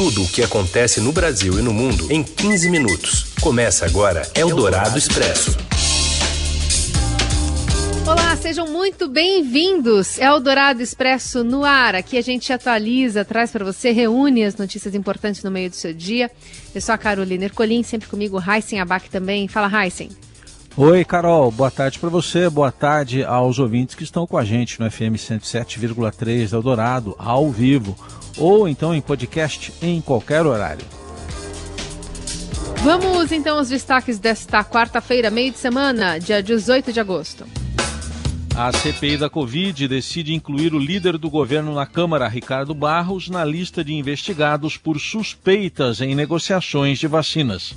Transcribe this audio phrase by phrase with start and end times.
[0.00, 3.34] Tudo o que acontece no Brasil e no mundo em 15 minutos.
[3.38, 5.58] Começa agora Eldorado Expresso.
[8.06, 10.18] Olá, sejam muito bem-vindos.
[10.18, 11.94] Eldorado Expresso no ar.
[11.94, 15.92] Aqui a gente atualiza, traz para você, reúne as notícias importantes no meio do seu
[15.92, 16.30] dia.
[16.74, 19.48] Eu sou a Carolina Ercolim, sempre comigo, Heisen Abac também.
[19.48, 20.08] Fala, Heisen.
[20.78, 21.50] Oi, Carol.
[21.50, 22.48] Boa tarde para você.
[22.48, 27.94] Boa tarde aos ouvintes que estão com a gente no FM 107,3 Eldorado, ao vivo
[28.36, 30.84] ou então em podcast em qualquer horário.
[32.82, 37.46] Vamos então aos destaques desta quarta-feira, meio de semana, dia 18 de agosto.
[38.56, 43.44] A CPI da Covid decide incluir o líder do governo na Câmara, Ricardo Barros, na
[43.44, 47.74] lista de investigados por suspeitas em negociações de vacinas.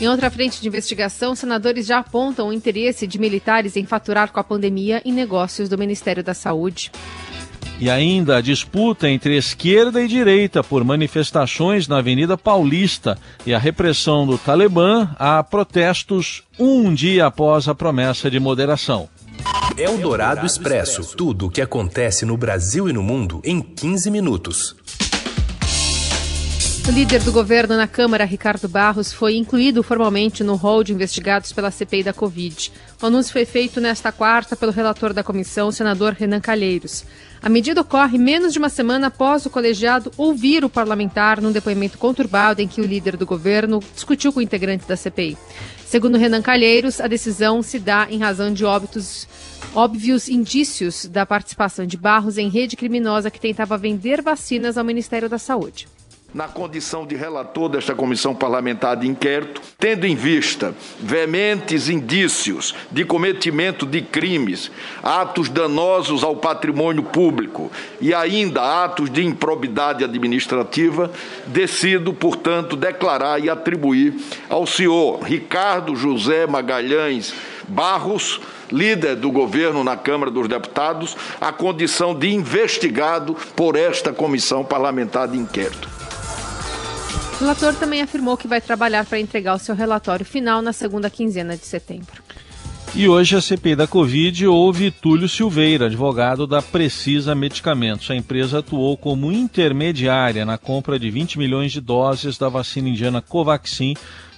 [0.00, 4.40] Em outra frente de investigação, senadores já apontam o interesse de militares em faturar com
[4.40, 6.90] a pandemia em negócios do Ministério da Saúde.
[7.78, 13.58] E ainda a disputa entre esquerda e direita por manifestações na Avenida Paulista e a
[13.58, 19.08] repressão do Talibã a protestos um dia após a promessa de moderação.
[19.76, 21.16] É o Dourado Expresso.
[21.16, 24.76] Tudo o que acontece no Brasil e no mundo em 15 minutos.
[26.88, 31.52] O líder do governo na Câmara, Ricardo Barros, foi incluído formalmente no rol de investigados
[31.52, 32.72] pela CPI da Covid.
[33.02, 37.06] O anúncio foi feito nesta quarta pelo relator da comissão, o senador Renan Calheiros.
[37.40, 41.96] A medida ocorre menos de uma semana após o colegiado ouvir o parlamentar num depoimento
[41.96, 45.38] conturbado em que o líder do governo discutiu com integrantes da CPI.
[45.86, 49.26] Segundo Renan Calheiros, a decisão se dá em razão de óbitos
[49.74, 55.28] óbvios indícios da participação de Barros em rede criminosa que tentava vender vacinas ao Ministério
[55.28, 55.88] da Saúde
[56.32, 63.04] na condição de relator desta comissão parlamentar de inquérito, tendo em vista veementes indícios de
[63.04, 64.70] cometimento de crimes,
[65.02, 67.70] atos danosos ao patrimônio público
[68.00, 71.10] e ainda atos de improbidade administrativa,
[71.46, 74.14] decido, portanto, declarar e atribuir
[74.48, 77.34] ao senhor Ricardo José Magalhães
[77.66, 84.64] Barros, líder do governo na Câmara dos Deputados, a condição de investigado por esta comissão
[84.64, 85.88] parlamentar de inquérito.
[87.40, 91.08] O relator também afirmou que vai trabalhar para entregar o seu relatório final na segunda
[91.08, 92.22] quinzena de setembro.
[92.94, 98.10] E hoje a CPI da Covid houve Túlio Silveira, advogado da Precisa Medicamentos.
[98.10, 103.22] A empresa atuou como intermediária na compra de 20 milhões de doses da vacina indiana
[103.22, 103.94] Covaxin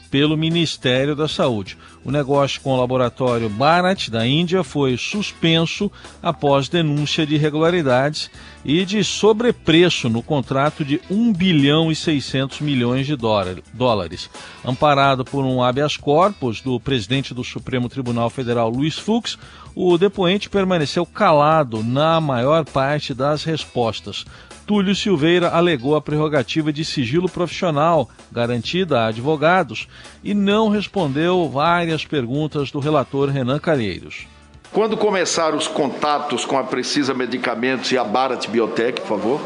[0.08, 1.76] pelo Ministério da Saúde.
[2.04, 5.90] O negócio com o laboratório Bharat da Índia foi suspenso
[6.20, 8.28] após denúncia de irregularidades
[8.64, 14.28] e de sobrepreço no contrato de 1 bilhão e 600 milhões de dólares.
[14.64, 19.38] Amparado por um habeas corpus do presidente do Supremo Tribunal Federal, Luiz Fux,
[19.74, 24.24] o depoente permaneceu calado na maior parte das respostas.
[24.66, 29.86] Túlio Silveira alegou a prerrogativa de sigilo profissional garantida a advogados
[30.24, 34.26] e não respondeu várias perguntas do relator Renan Calheiros.
[34.72, 39.41] Quando começaram os contatos com a Precisa Medicamentos e a Barat Biotech, por favor?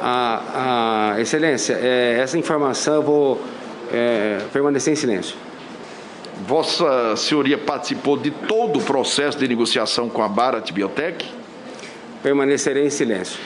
[0.00, 3.42] A, a excelência, é, essa informação eu vou
[3.92, 5.36] é, permanecer em silêncio.
[6.46, 11.26] Vossa Senhoria participou de todo o processo de negociação com a Barat Biotech?
[12.22, 13.40] Permanecerei em silêncio.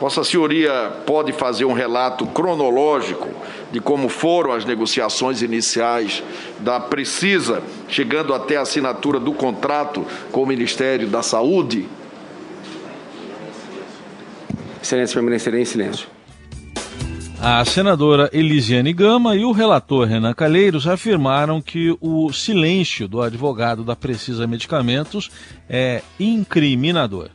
[0.00, 3.28] Vossa Senhoria pode fazer um relato cronológico
[3.72, 6.22] de como foram as negociações iniciais
[6.60, 11.88] da Precisa, chegando até a assinatura do contrato com o Ministério da Saúde?
[14.82, 16.08] Excelência, permanecerei em silêncio.
[17.40, 23.84] A senadora Elisiane Gama e o relator Renan Calheiros afirmaram que o silêncio do advogado
[23.84, 25.30] da Precisa Medicamentos
[25.68, 27.30] é incriminador.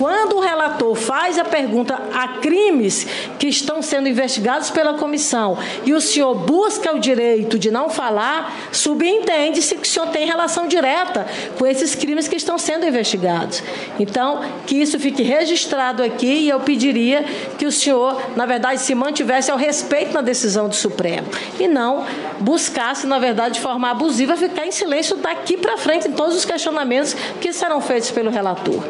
[0.00, 3.06] Quando o relator faz a pergunta a crimes
[3.38, 8.50] que estão sendo investigados pela comissão e o senhor busca o direito de não falar,
[8.72, 11.26] subentende-se que o senhor tem relação direta
[11.58, 13.62] com esses crimes que estão sendo investigados.
[13.98, 17.22] Então, que isso fique registrado aqui e eu pediria
[17.58, 22.06] que o senhor, na verdade, se mantivesse ao respeito na decisão do Supremo e não
[22.40, 26.46] buscasse, na verdade, de forma abusiva, ficar em silêncio daqui para frente em todos os
[26.46, 28.82] questionamentos que serão feitos pelo relator.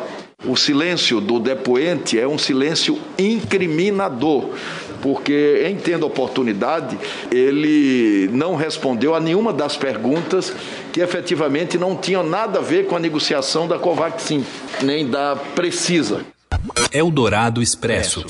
[0.44, 4.54] O silêncio do depoente é um silêncio incriminador,
[5.02, 6.98] porque, em tendo oportunidade,
[7.30, 10.52] ele não respondeu a nenhuma das perguntas
[10.92, 14.44] que efetivamente não tinham nada a ver com a negociação da Covaxin,
[14.82, 16.24] nem da Precisa.
[16.90, 18.24] Eldorado Expresso.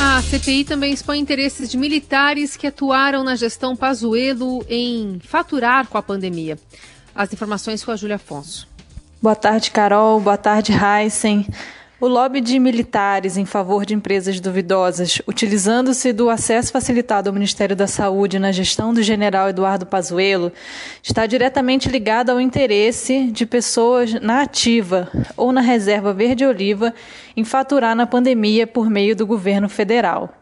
[0.00, 5.96] A CPI também expõe interesses de militares que atuaram na gestão Pazuello em faturar com
[5.96, 6.58] a pandemia.
[7.14, 8.71] As informações com a Júlia Afonso.
[9.22, 10.18] Boa tarde, Carol.
[10.18, 11.46] Boa tarde, Heisen.
[12.00, 17.76] O lobby de militares em favor de empresas duvidosas, utilizando-se do acesso facilitado ao Ministério
[17.76, 20.50] da Saúde na gestão do general Eduardo Pazuello,
[21.00, 26.92] está diretamente ligado ao interesse de pessoas na ativa ou na reserva verde-oliva
[27.36, 30.34] em faturar na pandemia por meio do governo federal.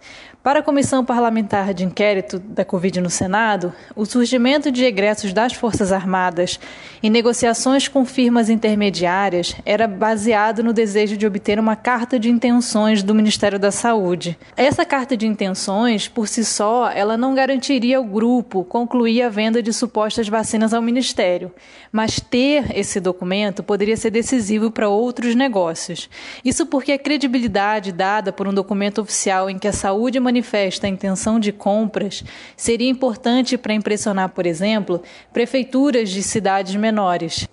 [0.43, 5.53] Para a Comissão Parlamentar de Inquérito da Covid no Senado, o surgimento de egressos das
[5.53, 6.59] Forças Armadas
[7.03, 13.03] e negociações com firmas intermediárias era baseado no desejo de obter uma carta de intenções
[13.03, 14.39] do Ministério da Saúde.
[14.57, 19.63] Essa carta de intenções, por si só, ela não garantiria ao grupo concluir a venda
[19.63, 21.53] de supostas vacinas ao Ministério,
[21.93, 26.09] mas ter esse documento poderia ser decisivo para outros negócios.
[26.43, 30.91] Isso porque a credibilidade dada por um documento oficial em que a saúde manifesta a
[30.91, 32.23] intenção de compras
[32.57, 37.49] seria importante para impressionar, por exemplo, prefeituras de cidades menores.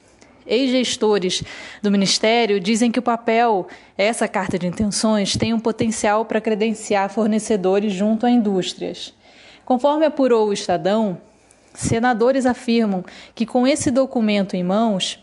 [0.45, 1.43] Ex-gestores
[1.81, 7.09] do Ministério dizem que o papel, essa carta de intenções, tem um potencial para credenciar
[7.09, 9.13] fornecedores junto a indústrias.
[9.65, 11.17] Conforme apurou o Estadão,
[11.73, 13.03] senadores afirmam
[13.35, 15.19] que com esse documento em mãos,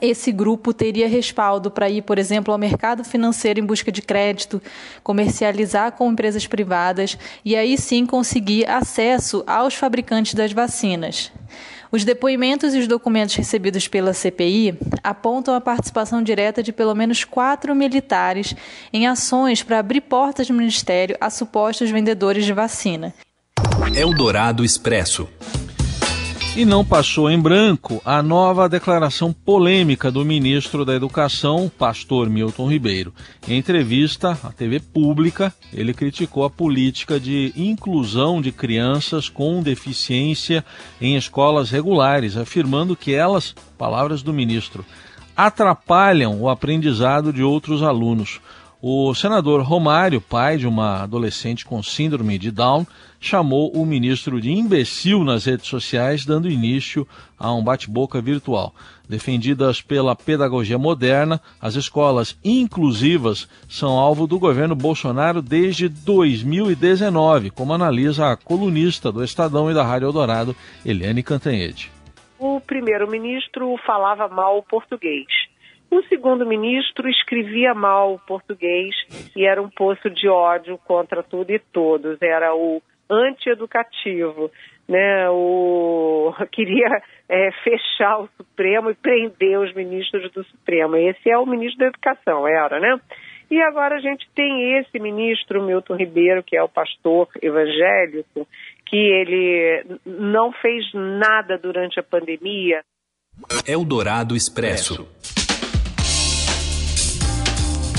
[0.00, 4.62] esse grupo teria respaldo para ir, por exemplo, ao mercado financeiro em busca de crédito,
[5.02, 11.32] comercializar com empresas privadas e aí sim conseguir acesso aos fabricantes das vacinas.
[11.90, 17.24] Os depoimentos e os documentos recebidos pela CPI apontam a participação direta de pelo menos
[17.24, 18.54] quatro militares
[18.92, 23.14] em ações para abrir portas no Ministério a supostos vendedores de vacina.
[23.94, 25.26] Eldorado Expresso.
[26.58, 32.68] E não passou em branco a nova declaração polêmica do ministro da Educação, pastor Milton
[32.68, 33.14] Ribeiro.
[33.46, 40.64] Em entrevista à TV Pública, ele criticou a política de inclusão de crianças com deficiência
[41.00, 44.84] em escolas regulares, afirmando que elas, palavras do ministro,
[45.36, 48.40] atrapalham o aprendizado de outros alunos.
[48.80, 52.86] O senador Romário, pai de uma adolescente com síndrome de Down,
[53.18, 57.04] chamou o ministro de imbecil nas redes sociais, dando início
[57.36, 58.72] a um bate-boca virtual.
[59.08, 67.72] Defendidas pela pedagogia moderna, as escolas inclusivas são alvo do governo Bolsonaro desde 2019, como
[67.72, 70.54] analisa a colunista do Estadão e da Rádio Eldorado,
[70.86, 71.90] Eliane Cantanhede.
[72.38, 75.26] O primeiro-ministro falava mal português
[75.90, 78.94] o segundo ministro escrevia mal o português
[79.34, 82.20] e era um poço de ódio contra tudo e todos.
[82.20, 84.50] Era o antieducativo,
[84.86, 85.28] né?
[85.30, 90.96] O queria é, fechar o Supremo e prender os ministros do Supremo.
[90.96, 93.00] Esse é o ministro da Educação, era, né?
[93.50, 98.46] E agora a gente tem esse ministro, Milton Ribeiro, que é o pastor evangélico,
[98.84, 102.82] que ele não fez nada durante a pandemia.
[103.66, 105.08] Eldorado Expresso.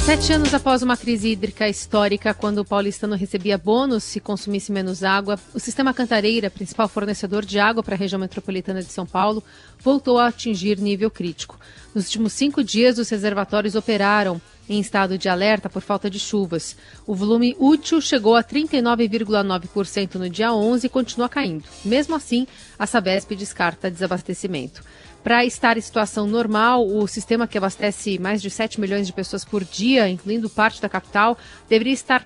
[0.10, 5.04] Sete anos após uma crise hídrica histórica, quando o paulistano recebia bônus se consumisse menos
[5.04, 9.44] água, o sistema Cantareira, principal fornecedor de água para a região metropolitana de São Paulo,
[9.78, 11.60] voltou a atingir nível crítico.
[11.94, 16.76] Nos últimos cinco dias, os reservatórios operaram em estado de alerta por falta de chuvas.
[17.06, 21.66] O volume útil chegou a 39,9% no dia 11 e continua caindo.
[21.86, 22.48] Mesmo assim,
[22.80, 24.84] a Sabesp descarta desabastecimento.
[25.24, 29.44] Para estar em situação normal, o sistema que abastece mais de 7 milhões de pessoas
[29.44, 31.38] por dia, incluindo parte da capital,
[31.68, 32.26] deveria estar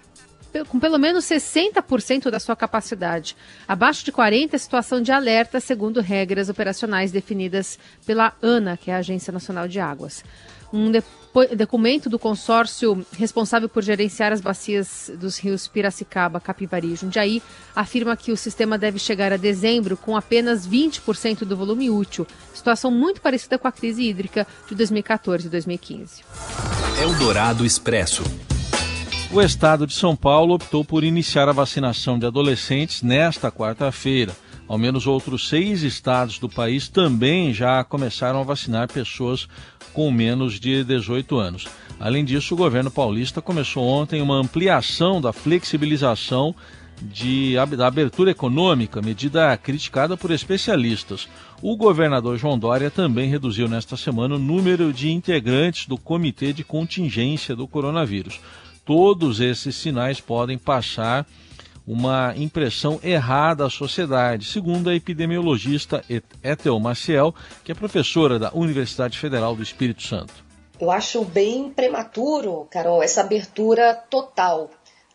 [0.67, 3.35] com pelo menos 60% da sua capacidade.
[3.67, 8.93] Abaixo de 40% é situação de alerta, segundo regras operacionais definidas pela ANA, que é
[8.93, 10.23] a Agência Nacional de Águas.
[10.73, 10.91] Um
[11.55, 17.43] documento do consórcio responsável por gerenciar as bacias dos rios Piracicaba, Capivari e Jundiaí
[17.75, 22.25] afirma que o sistema deve chegar a dezembro com apenas 20% do volume útil,
[22.55, 26.23] situação muito parecida com a crise hídrica de 2014 e 2015.
[26.99, 28.23] Eldorado Expresso.
[29.31, 34.31] O estado de São Paulo optou por iniciar a vacinação de adolescentes nesta quarta-feira.
[34.67, 39.47] Ao menos outros seis estados do país também já começaram a vacinar pessoas
[39.93, 41.67] com menos de 18 anos.
[41.99, 46.55] Além disso, o governo paulista começou ontem uma ampliação da flexibilização
[47.01, 51.27] de, da abertura econômica, medida criticada por especialistas.
[51.61, 56.63] O governador João Dória também reduziu nesta semana o número de integrantes do Comitê de
[56.63, 58.39] Contingência do Coronavírus.
[58.85, 61.25] Todos esses sinais podem passar
[61.85, 66.03] uma impressão errada à sociedade, segundo a epidemiologista
[66.43, 70.33] Ethel Maciel, que é professora da Universidade Federal do Espírito Santo.
[70.79, 74.69] Eu acho bem prematuro, Carol, essa abertura total.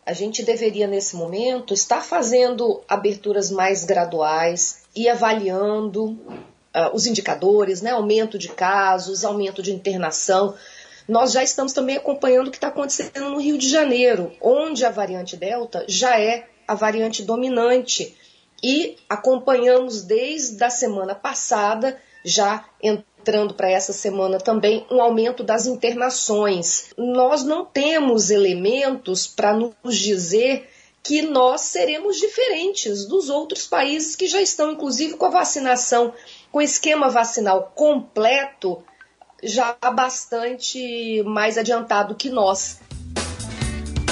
[0.04, 7.82] A gente deveria, nesse momento, estar fazendo aberturas mais graduais e avaliando uh, os indicadores,
[7.82, 7.90] né?
[7.90, 10.54] aumento de casos, aumento de internação,
[11.08, 14.90] Nós já estamos também acompanhando o que está acontecendo no Rio de Janeiro, onde a
[14.90, 18.14] variante Delta já é a variante dominante.
[18.62, 25.66] E acompanhamos desde a semana passada, já entrando para essa semana também, um aumento das
[25.66, 26.90] internações.
[26.96, 30.68] Nós não temos elementos para nos dizer
[31.02, 36.12] que nós seremos diferentes dos outros países que já estão, inclusive, com a vacinação,
[36.52, 38.82] com o esquema vacinal completo,
[39.42, 42.80] já bastante mais adiantado que nós.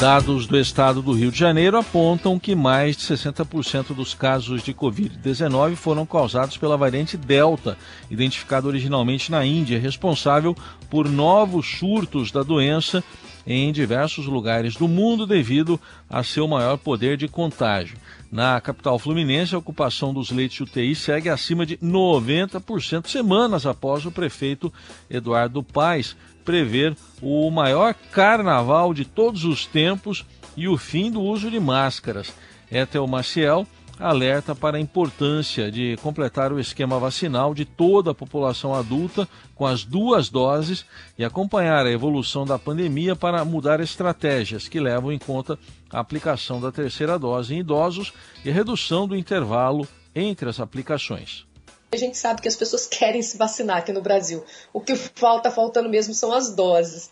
[0.00, 4.74] Dados do estado do Rio de Janeiro apontam que mais de 60% dos casos de
[4.74, 7.78] Covid-19 foram causados pela variante Delta,
[8.10, 10.54] identificada originalmente na Índia, responsável
[10.90, 13.02] por novos surtos da doença
[13.46, 17.96] em diversos lugares do mundo devido a seu maior poder de contágio.
[18.30, 24.10] Na capital fluminense, a ocupação dos leitos UTI segue acima de 90% semanas após o
[24.10, 24.72] prefeito
[25.08, 30.24] Eduardo Paes prever o maior carnaval de todos os tempos
[30.56, 32.32] e o fim do uso de máscaras.
[32.70, 33.66] Etel Maciel
[33.98, 39.66] alerta para a importância de completar o esquema vacinal de toda a população adulta com
[39.66, 40.84] as duas doses
[41.18, 45.58] e acompanhar a evolução da pandemia para mudar estratégias que levam em conta
[45.90, 48.12] a aplicação da terceira dose em idosos
[48.44, 51.46] e redução do intervalo entre as aplicações.
[51.92, 54.44] A gente sabe que as pessoas querem se vacinar aqui no Brasil.
[54.72, 57.10] O que falta faltando mesmo são as doses.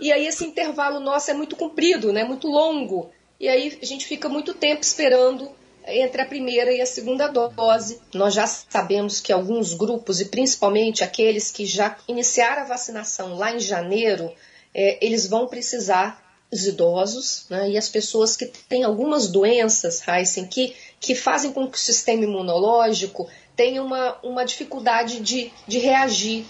[0.00, 2.24] E aí esse intervalo nosso é muito comprido, né?
[2.24, 3.10] Muito longo.
[3.38, 5.50] E aí a gente fica muito tempo esperando
[5.86, 8.00] entre a primeira e a segunda dose.
[8.14, 13.54] Nós já sabemos que alguns grupos, e principalmente aqueles que já iniciaram a vacinação lá
[13.54, 14.32] em janeiro,
[14.74, 16.24] é, eles vão precisar,
[16.54, 21.68] os idosos né, e as pessoas que têm algumas doenças, Heisen, que, que fazem com
[21.68, 26.46] que o sistema imunológico tenha uma, uma dificuldade de, de reagir.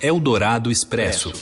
[0.00, 1.32] Eldorado Expresso.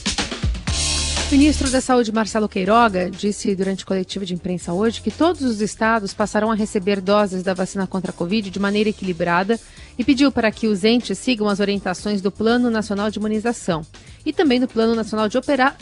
[1.31, 6.13] Ministro da Saúde, Marcelo Queiroga, disse durante coletiva de imprensa hoje que todos os estados
[6.13, 9.57] passarão a receber doses da vacina contra a Covid de maneira equilibrada
[9.97, 13.81] e pediu para que os entes sigam as orientações do Plano Nacional de Imunização
[14.25, 15.73] e também do Plano Nacional de Opera...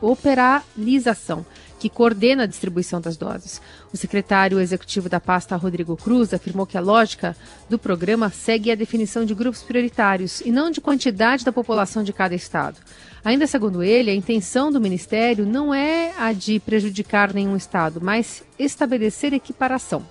[0.00, 1.46] Operalização,
[1.78, 3.60] que coordena a distribuição das doses.
[3.92, 7.36] O secretário executivo da pasta, Rodrigo Cruz, afirmou que a lógica
[7.68, 12.12] do programa segue a definição de grupos prioritários e não de quantidade da população de
[12.12, 12.76] cada estado.
[13.24, 18.42] Ainda segundo ele, a intenção do Ministério não é a de prejudicar nenhum Estado, mas
[18.58, 20.06] estabelecer equiparação.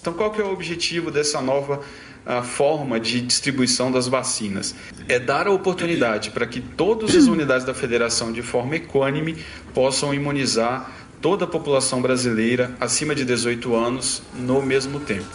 [0.00, 1.80] Então, qual que é o objetivo dessa nova
[2.26, 4.74] uh, forma de distribuição das vacinas?
[5.08, 9.36] É dar a oportunidade para que todas as unidades da federação, de forma equânime,
[9.74, 15.28] possam imunizar toda a população brasileira acima de 18 anos no mesmo tempo.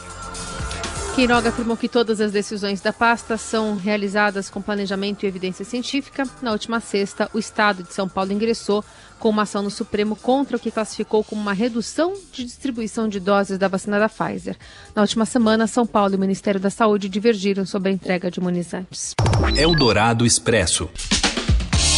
[1.15, 6.27] Queiroga afirmou que todas as decisões da pasta são realizadas com planejamento e evidência científica.
[6.41, 8.83] Na última sexta, o Estado de São Paulo ingressou
[9.17, 13.21] com uma ação no Supremo contra o que classificou como uma redução de distribuição de
[13.21, 14.57] doses da vacina da Pfizer.
[14.93, 18.41] Na última semana, São Paulo e o Ministério da Saúde divergiram sobre a entrega de
[18.41, 19.15] imunizantes.
[19.55, 20.89] Eldorado Expresso.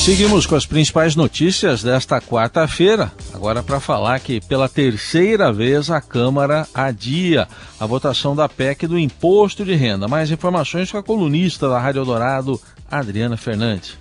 [0.07, 3.11] Seguimos com as principais notícias desta quarta-feira.
[3.33, 7.45] Agora para falar que pela terceira vez a Câmara adia
[7.77, 10.07] a votação da PEC do imposto de renda.
[10.07, 12.57] Mais informações com a colunista da Rádio Dourado,
[12.89, 13.97] Adriana Fernandes.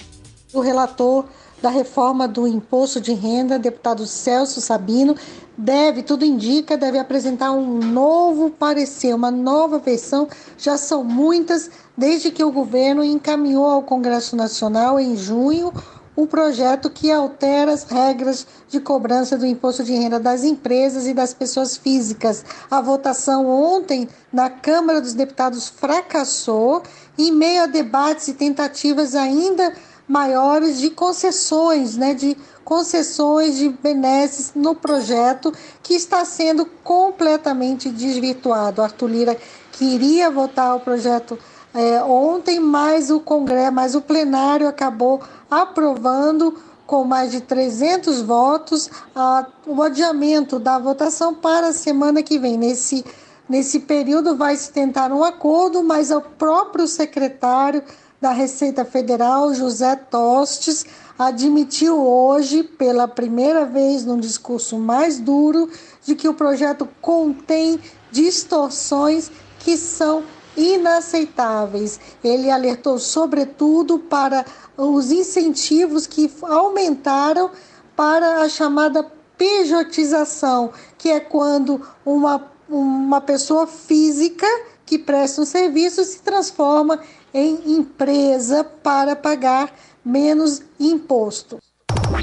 [0.55, 1.25] O relator
[1.61, 5.17] da reforma do imposto de renda, deputado Celso Sabino,
[5.59, 10.29] deve, tudo indica, deve apresentar um novo parecer, uma nova versão.
[10.57, 15.73] Já são muitas, desde que o governo encaminhou ao Congresso Nacional em junho
[16.17, 21.13] o projeto que altera as regras de cobrança do imposto de renda das empresas e
[21.13, 22.43] das pessoas físicas.
[22.71, 26.83] A votação ontem na Câmara dos Deputados fracassou
[27.19, 29.75] em meio a debates e tentativas ainda
[30.09, 38.83] maiores de concessões, né, de concessões de benesses no projeto que está sendo completamente desvirtuado.
[38.83, 39.37] Arthur Lira
[39.73, 41.39] queria votar o projeto
[41.77, 46.57] é, ontem, mas o Congresso, mas o plenário acabou aprovando
[46.87, 52.57] com mais de 300 votos a, o adiamento da votação para a semana que vem.
[52.57, 53.05] Nesse,
[53.47, 57.83] nesse período vai se tentar um acordo, mas o próprio secretário
[58.19, 60.87] da Receita Federal, José Tostes,
[61.19, 65.69] admitiu hoje, pela primeira vez num discurso mais duro,
[66.03, 67.79] de que o projeto contém
[68.11, 70.23] distorções que são
[70.57, 72.01] inaceitáveis.
[72.23, 74.45] Ele alertou, sobretudo, para
[74.77, 77.51] os incentivos que aumentaram
[77.95, 79.05] para a chamada
[79.37, 84.47] pejotização, que é quando uma, uma pessoa física
[84.85, 87.01] que presta um serviço se transforma
[87.35, 89.73] em empresa para pagar
[90.05, 91.59] menos imposto.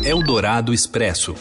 [0.04, 1.36] Eldorado Expresso.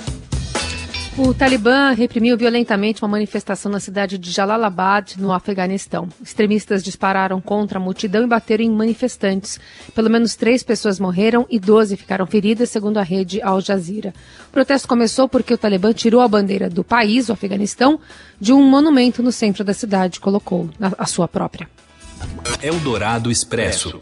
[1.16, 6.08] O Talibã reprimiu violentamente uma manifestação na cidade de Jalalabad, no Afeganistão.
[6.22, 9.60] Extremistas dispararam contra a multidão e bateram em manifestantes.
[9.94, 14.14] Pelo menos três pessoas morreram e 12 ficaram feridas, segundo a rede Al Jazeera.
[14.48, 18.00] O protesto começou porque o Talibã tirou a bandeira do país, o Afeganistão,
[18.40, 21.68] de um monumento no centro da cidade, colocou a sua própria.
[22.62, 24.00] Eldorado Expresso.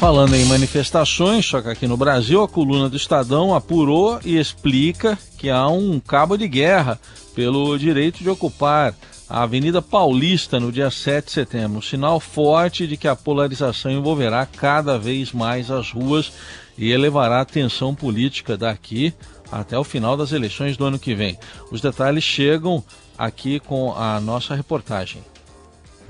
[0.00, 5.18] Falando em manifestações, só que aqui no Brasil, a coluna do Estadão apurou e explica
[5.36, 6.98] que há um cabo de guerra
[7.34, 8.94] pelo direito de ocupar
[9.28, 11.78] a Avenida Paulista no dia 7 de setembro.
[11.80, 16.32] Um sinal forte de que a polarização envolverá cada vez mais as ruas
[16.78, 19.12] e elevará a tensão política daqui
[19.52, 21.38] até o final das eleições do ano que vem.
[21.70, 22.82] Os detalhes chegam
[23.18, 25.22] aqui com a nossa reportagem.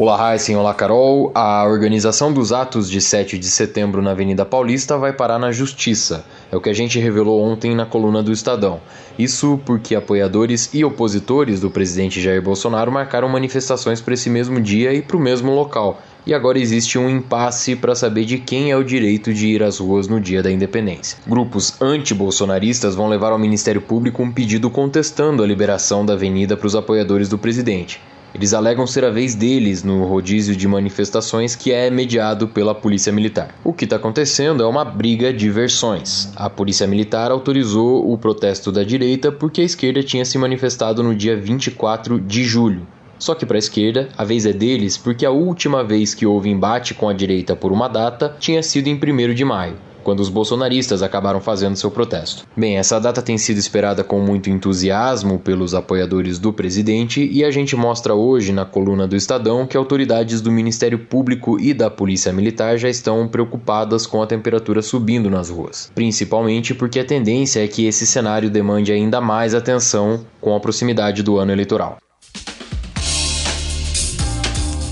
[0.02, 1.30] Olá, Heisen, olá, Carol.
[1.34, 6.24] A organização dos atos de 7 de setembro na Avenida Paulista vai parar na Justiça.
[6.50, 8.80] É o que a gente revelou ontem na coluna do Estadão.
[9.18, 14.90] Isso porque apoiadores e opositores do presidente Jair Bolsonaro marcaram manifestações para esse mesmo dia
[14.94, 16.00] e para o mesmo local.
[16.26, 19.80] E agora existe um impasse para saber de quem é o direito de ir às
[19.80, 21.18] ruas no dia da independência.
[21.26, 26.66] Grupos anti-bolsonaristas vão levar ao Ministério Público um pedido contestando a liberação da avenida para
[26.66, 28.00] os apoiadores do presidente.
[28.34, 33.12] Eles alegam ser a vez deles no rodízio de manifestações que é mediado pela Polícia
[33.12, 33.54] Militar.
[33.64, 36.32] O que está acontecendo é uma briga de versões.
[36.36, 41.14] A Polícia Militar autorizou o protesto da direita porque a esquerda tinha se manifestado no
[41.14, 42.86] dia 24 de julho.
[43.18, 46.48] Só que para a esquerda, a vez é deles porque a última vez que houve
[46.48, 50.28] embate com a direita por uma data tinha sido em 1 de maio quando os
[50.28, 52.44] bolsonaristas acabaram fazendo seu protesto.
[52.56, 57.50] Bem, essa data tem sido esperada com muito entusiasmo pelos apoiadores do presidente e a
[57.50, 62.32] gente mostra hoje na coluna do Estadão que autoridades do Ministério Público e da Polícia
[62.32, 67.68] Militar já estão preocupadas com a temperatura subindo nas ruas, principalmente porque a tendência é
[67.68, 71.98] que esse cenário demande ainda mais atenção com a proximidade do ano eleitoral.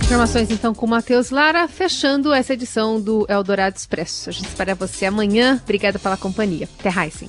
[0.08, 4.30] Informações então com o Matheus Lara, fechando essa edição do Eldorado Expresso.
[4.30, 5.60] A gente espera você amanhã.
[5.62, 6.66] Obrigada pela companhia.
[6.80, 7.28] Até Heisen.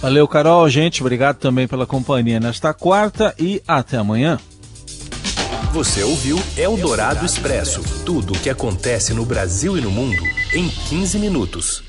[0.00, 0.66] Valeu, Carol.
[0.70, 4.40] Gente, obrigado também pela companhia nesta quarta e até amanhã.
[5.74, 10.22] Você ouviu Eldorado Expresso tudo o que acontece no Brasil e no mundo
[10.54, 11.85] em 15 minutos.